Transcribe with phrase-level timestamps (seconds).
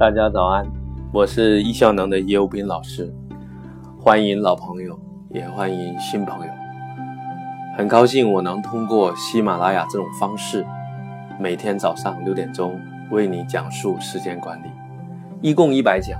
[0.00, 0.66] 大家早安，
[1.12, 3.12] 我是易效能的叶武斌老师，
[3.98, 6.52] 欢迎老朋友，也欢迎新朋友。
[7.76, 10.64] 很高兴我能通过喜马拉雅这种方式，
[11.38, 14.70] 每天早上六点钟为你讲述时间管理，
[15.42, 16.18] 一共一百讲。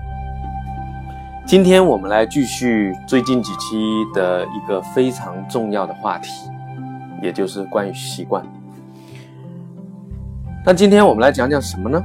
[1.46, 6.50] 今天我们来继续最近几期的一个非常重要的话题，
[7.22, 8.44] 也就是关于习惯。
[10.66, 11.98] 那今天我们来讲讲什么呢？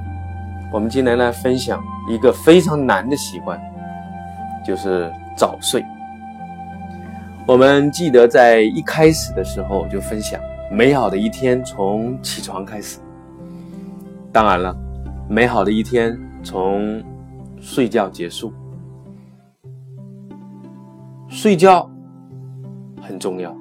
[0.72, 3.60] 我们今天来分享一个非常难的习惯，
[4.66, 5.84] 就是早睡。
[7.48, 13.00] 我们记得在一开始的时候就分享，美好的一天从起床开始。
[14.34, 14.76] 当然了，
[15.30, 17.02] 美好的一天从
[17.62, 18.52] 睡觉结束。
[21.30, 21.90] 睡觉
[23.02, 23.56] 很重要，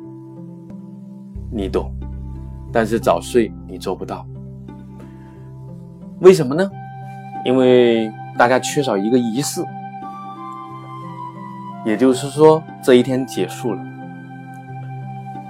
[1.53, 1.93] 你懂，
[2.73, 4.27] 但是早睡你做不到，
[6.21, 6.69] 为什么呢？
[7.45, 9.65] 因为大家缺少一个仪式，
[11.85, 13.83] 也就是说，这一天结束了。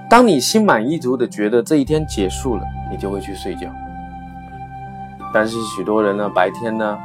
[0.09, 3.67] 当你心满意足的觉得这一天结束了，你就会去睡觉。
[5.33, 6.97] 但是许多人呢，白天呢，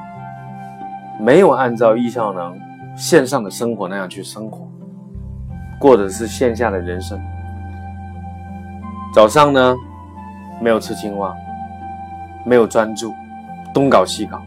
[1.18, 2.58] 没有按照易效能
[2.96, 4.68] 线上的生活那样去生活，
[5.78, 7.18] 过的是线下的人生。
[9.14, 9.74] 早上呢，
[10.60, 11.34] 没有吃青蛙，
[12.44, 13.14] 没有专注，
[13.72, 14.40] 东搞西搞。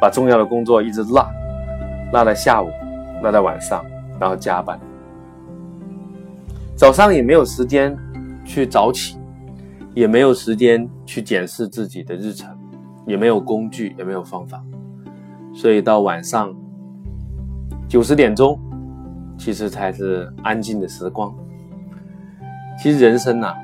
[0.00, 1.28] 把重要的工作一直落，
[2.12, 2.70] 落在下午，
[3.22, 3.84] 落在晚上，
[4.18, 4.78] 然后加班。
[6.74, 7.94] 早上也没有时间
[8.44, 9.18] 去早起，
[9.94, 12.48] 也没有时间去检视自己的日程，
[13.06, 14.62] 也没有工具，也没有方法，
[15.52, 16.54] 所以到晚上
[17.86, 18.58] 九十点钟，
[19.36, 21.34] 其实才是安静的时光。
[22.82, 23.54] 其实人生呐，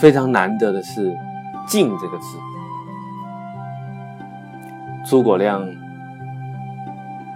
[0.00, 1.12] 非常难得的是
[1.66, 2.38] “静”这个字。
[5.04, 5.66] 诸葛亮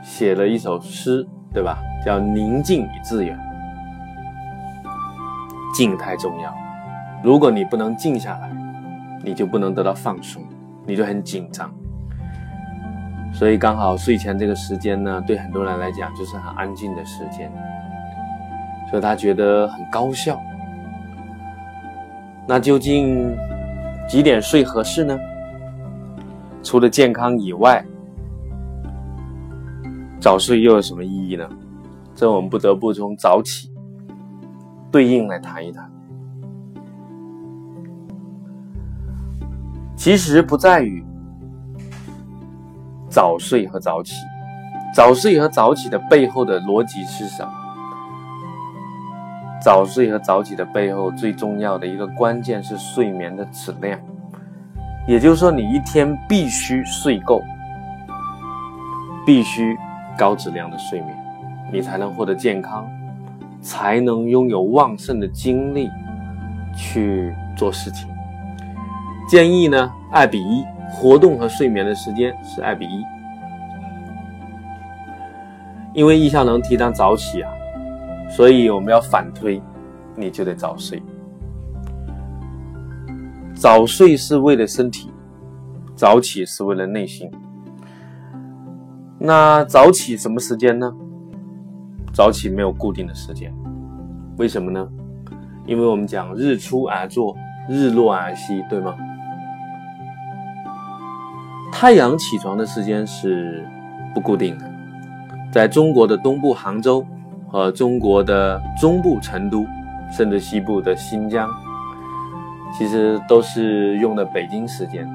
[0.02, 1.78] 写了一首诗，对吧？
[2.04, 3.38] 叫“宁静以致远”。
[5.74, 6.54] 静太重要，
[7.22, 8.50] 如果你不能静下来，
[9.22, 10.42] 你就不能得到放松，
[10.86, 11.70] 你就很紧张。
[13.34, 17.50] 所以刚好睡前这个时间呢，对很多人来讲就是很安静的时间，
[18.88, 20.40] 所以他觉得很高效。
[22.46, 23.36] 那究竟
[24.08, 25.18] 几点睡合适呢？
[26.66, 27.80] 除了健康以外，
[30.20, 31.48] 早睡又有什么意义呢？
[32.12, 33.70] 这我们不得不从早起
[34.90, 35.88] 对应来谈一谈。
[39.94, 41.04] 其实不在于
[43.08, 44.16] 早睡和早起，
[44.92, 47.52] 早睡和早起的背后的逻辑是什么？
[49.62, 53.96] 早睡和早起的背后最重要的一个关键是睡眠的质量。
[55.06, 57.40] 也就是说，你一天必须睡够，
[59.24, 59.76] 必须
[60.18, 61.16] 高质量的睡眠，
[61.72, 62.84] 你才能获得健康，
[63.60, 65.88] 才能拥有旺盛的精力
[66.76, 68.08] 去做事情。
[69.28, 73.04] 建议呢，二比一，活动和睡眠的时间是二比一。
[75.92, 77.50] 因为易效能提倡早起啊，
[78.28, 79.62] 所以我们要反推，
[80.14, 81.00] 你就得早睡。
[83.56, 85.10] 早睡是为了身体，
[85.94, 87.30] 早起是为了内心。
[89.18, 90.92] 那早起什么时间呢？
[92.12, 93.50] 早起没有固定的时间，
[94.36, 94.86] 为什么呢？
[95.66, 97.34] 因为我们讲日出而作，
[97.66, 98.94] 日落而息，对吗？
[101.72, 103.66] 太阳起床的时间是
[104.14, 104.70] 不固定的，
[105.50, 107.04] 在中国的东部杭州
[107.48, 109.64] 和中国的中部成都，
[110.12, 111.50] 甚至西部的新疆。
[112.72, 115.08] 其实都是用的北京时间，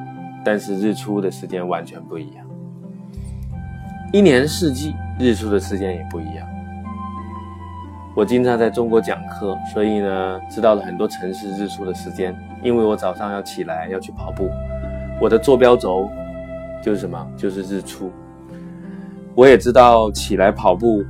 [0.44, 2.46] 但是日出的时间完全不一样。
[4.14, 6.48] 一年四季日出的时间也不一样。
[8.14, 12.36] 我经常在中国讲课，所以呢，知道了很多城市日出的时间。
[12.62, 14.50] 因为我早上要起来要去跑步，
[15.20, 16.10] 我的坐标轴
[16.84, 17.26] 就是什么？
[17.38, 18.12] 就是日出。
[19.34, 21.04] 我也知道起来跑步，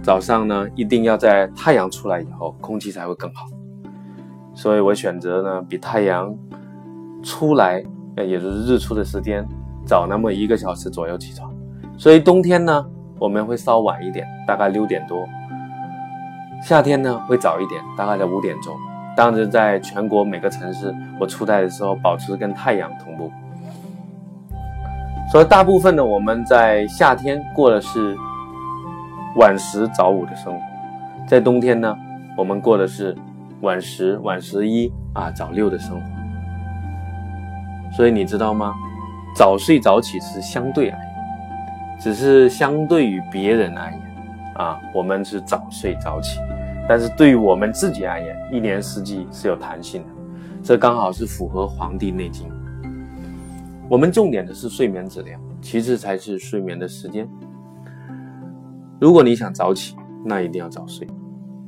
[0.00, 3.46] 早上呢一定要在太阳出来以后，空气才会更好。
[4.54, 6.32] 所以我选择呢，比太阳
[7.24, 7.82] 出来，
[8.14, 9.44] 呃，也就是日出的时间
[9.84, 11.52] 早那么一个小时左右起床。
[11.98, 12.86] 所以冬天呢，
[13.18, 15.24] 我们会稍晚一点，大概六点多；
[16.62, 18.72] 夏天呢，会早一点，大概在五点钟。
[19.16, 23.32] 当然，在全国每个城市，我出差的时候保持跟太阳同步。
[25.32, 28.16] 所以大部分呢，我们在夏天过的是
[29.36, 30.60] 晚十早五的生活，
[31.26, 31.96] 在冬天呢，
[32.36, 33.16] 我们过的是。
[33.60, 36.06] 晚十晚十一啊，早六的生活，
[37.96, 38.74] 所以你知道吗？
[39.34, 41.08] 早睡早起是相对而言，
[42.00, 44.00] 只是相对于别人而言，
[44.56, 46.38] 啊，我们是早睡早起，
[46.88, 50.08] 但是对于我们自己而言，一年四季是有弹性的，
[50.62, 52.48] 这刚好是符合《黄帝内经》。
[53.88, 57.28] 我们重点的是睡眠质量，其次才是睡眠的时间。
[59.00, 61.06] 如果你想早起，那一定要早睡，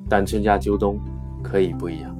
[0.08, 0.98] 但春夏秋冬
[1.48, 2.14] 可以不一样，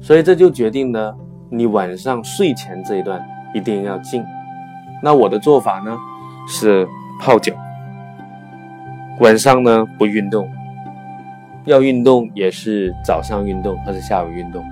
[0.00, 1.16] 所以这就决定了
[1.48, 3.24] 你晚上睡前这一段
[3.54, 4.24] 一定要静。
[5.00, 5.96] 那我的做法呢
[6.48, 6.88] 是
[7.20, 7.52] 泡脚，
[9.20, 10.50] 晚上呢不运动，
[11.66, 14.64] 要运动也是早上运动或者下午运动，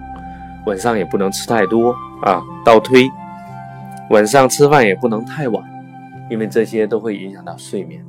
[0.66, 2.42] 晚上也不能吃太多啊。
[2.64, 3.08] 倒推，
[4.10, 5.62] 晚上吃饭也不能太晚，
[6.28, 8.04] 因为这些都会影响到睡眠。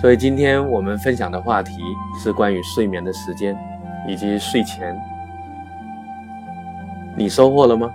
[0.00, 1.82] 所以今天我们分享的话题
[2.18, 3.54] 是关于睡眠的时间
[4.08, 4.98] 以及睡前，
[7.14, 7.90] 你收获了吗？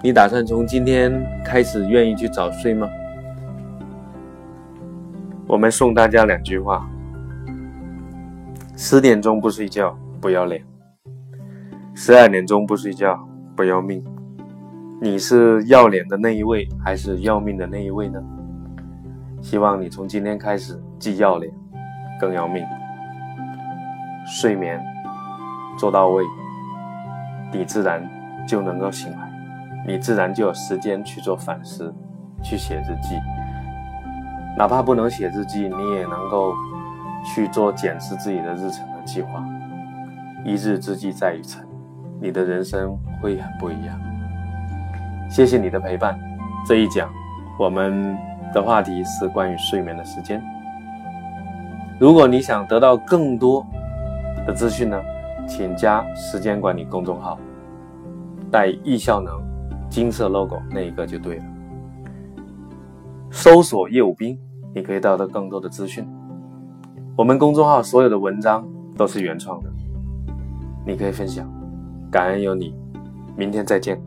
[0.00, 1.12] 你打算从今天
[1.44, 2.88] 开始愿意去早睡吗？
[5.48, 6.88] 我们送大家两句话：
[8.76, 10.62] 十点钟不睡觉不要脸，
[11.94, 13.18] 十二点钟不睡觉
[13.56, 14.04] 不要命。
[15.00, 18.22] 你是要脸的那一位，还是要命的那一位呢？
[19.44, 21.52] 希望你从今天开始既要脸，
[22.18, 22.64] 更要命。
[24.26, 24.82] 睡眠
[25.78, 26.24] 做到位，
[27.52, 28.02] 你自然
[28.48, 29.30] 就能够醒来，
[29.86, 31.94] 你自然就有时间去做反思，
[32.42, 33.20] 去写日记。
[34.56, 36.54] 哪怕不能写日记，你也能够
[37.22, 39.44] 去做检视自己的日程的计划。
[40.42, 41.62] 一日之计在于晨，
[42.18, 44.00] 你的人生会很不一样。
[45.28, 46.18] 谢谢你的陪伴，
[46.66, 47.12] 这一讲
[47.58, 48.16] 我们。
[48.54, 50.42] 的话题是关于睡眠的时间。
[51.98, 53.66] 如果你想得到更多
[54.46, 54.98] 的资讯呢，
[55.46, 57.38] 请加时间管理公众号，
[58.50, 59.34] 带易效能
[59.90, 61.44] 金色 logo 那一个就对了。
[63.30, 64.38] 搜索业务兵，
[64.72, 66.08] 你可以得到更多的资讯。
[67.16, 68.66] 我们公众号所有的文章
[68.96, 69.68] 都是原创的，
[70.86, 71.44] 你可以分享。
[72.10, 72.74] 感恩有你，
[73.36, 74.00] 明天再见。